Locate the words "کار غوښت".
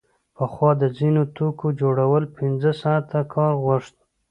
3.33-3.95